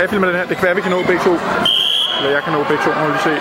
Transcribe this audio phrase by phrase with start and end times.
[0.00, 0.46] Jeg filmer den her.
[0.46, 1.34] Det kan være, vi kan nå begge to.
[2.16, 3.34] Eller jeg kan nå begge to, må vi se.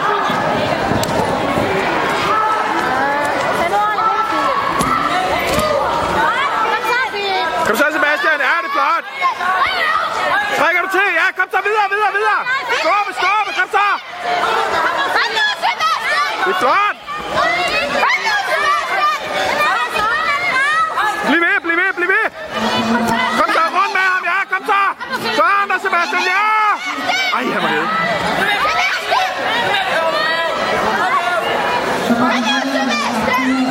[7.68, 8.40] Kom så, Sebastian.
[8.50, 9.06] Ja, det er flot.
[10.58, 11.08] Trækker du til?
[11.20, 12.42] Ja, kom så videre, videre, videre.
[12.82, 13.88] Skubbe, skubbe, kom så.
[16.46, 16.96] Det er flot.
[21.28, 22.28] Bliv ved, bliv ved, bliv ved.
[23.40, 24.24] Kom så, rundt med ham.
[24.32, 24.82] Ja, kom så.
[25.38, 26.24] Sådan der, Sebastian.
[26.34, 26.50] Ja.
[27.40, 27.88] Ej, han var nede.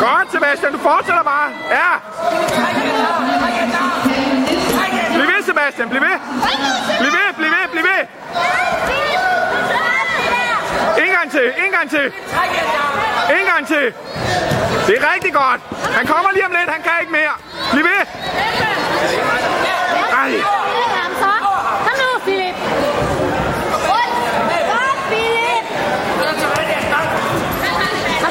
[0.00, 0.72] Godt, Sebastian.
[0.72, 1.48] Du fortsætter bare.
[1.70, 1.90] Ja.
[5.14, 5.88] Bliv ved, Sebastian.
[5.88, 6.18] Bliv ved.
[7.00, 8.02] Bliv ved, bliv ved, bliv ved.
[11.04, 12.12] En gang til, en gang til.
[13.40, 13.92] En gang til.
[14.86, 15.60] Det er rigtig godt.
[15.96, 17.32] Han kommer lige om lidt, han kan ikke mere.
[17.72, 18.02] Bliv ved.
[20.12, 20.30] Ej.
[21.84, 22.54] Kom nu, Philip.
[23.88, 25.64] Godt, Philip.
[26.20, 26.34] Kom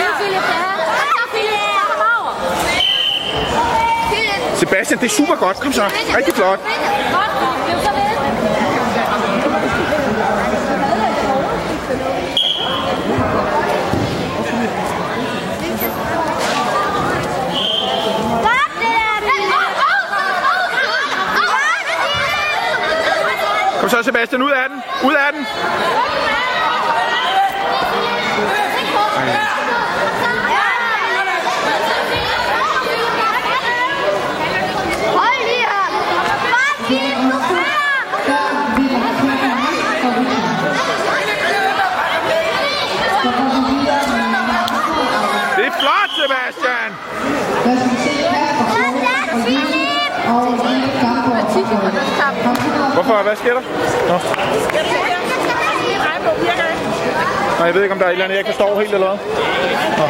[0.02, 0.44] nu, Philip.
[0.54, 0.72] Ja.
[1.14, 1.64] Kom, Philip.
[1.90, 2.34] Kom over.
[4.12, 4.42] Philip.
[4.60, 5.60] Sebastian, det er super godt.
[5.60, 5.84] Kom så.
[6.18, 6.60] Rigtig flot.
[6.60, 7.38] Er.
[23.80, 24.42] Kom så, Sebastian.
[24.42, 24.82] Ud af den.
[25.04, 25.46] Ud af den.
[35.18, 35.88] Hold lige her.
[36.52, 37.88] Godt, Philip, du kører.
[45.58, 46.90] Det er flot, Sebastian.
[47.64, 50.08] Sådan, Philip.
[52.98, 53.24] Hvorfor?
[53.24, 53.62] Hvad sker der?
[54.08, 54.18] Nå.
[57.58, 59.08] Nej, jeg ved ikke, om der er et eller andet, jeg ikke forstår helt, eller
[59.08, 59.18] hvad?
[59.98, 60.06] Nå.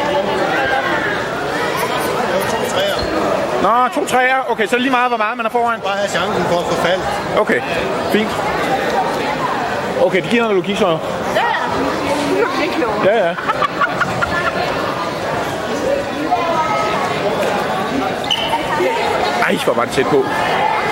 [3.62, 4.50] Nå, to træer.
[4.50, 5.80] Okay, så er det lige meget, hvor meget man er foran.
[5.80, 7.00] Bare have chancen for at få fald.
[7.38, 7.60] Okay,
[8.12, 8.30] fint.
[10.02, 10.98] Okay, det giver noget logik så.
[13.04, 13.34] Ja, ja.
[19.42, 20.24] Ej, hvor var det tæt på.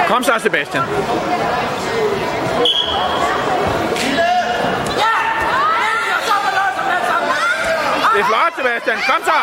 [0.06, 0.82] Kom så, Sebastian.
[8.12, 8.98] Det er flot, Sebastian.
[9.08, 9.40] Kom så.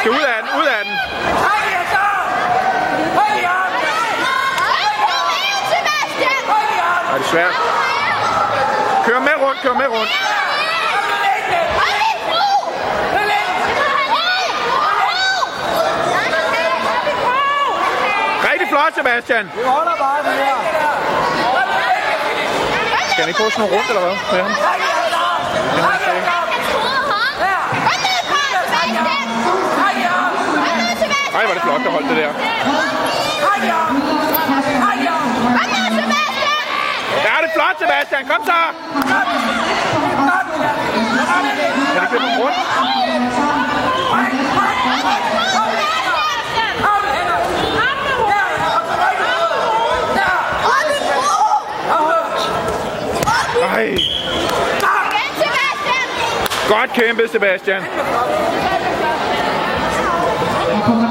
[0.00, 0.92] Skal ud af den, ud af den.
[7.10, 7.54] Er det er svært.
[9.06, 10.10] Kør med rundt, kør med rundt.
[18.80, 19.44] Flot, Sebastian.
[19.54, 20.56] Vi holder bare det her.
[23.10, 24.16] Skal han ikke at snurre rundt, eller hvad?
[24.32, 24.52] Med ham?
[31.34, 32.32] Ej, er det flot, der holdt det der.
[37.26, 38.22] Ja, det er flot, Sebastian.
[38.30, 38.60] Kom så.
[41.92, 43.49] Kan det ikke løbe rundt?
[53.62, 53.96] Ej.
[56.68, 57.82] Godt kæmpet, Sebastian.
[60.70, 61.08] Der kommer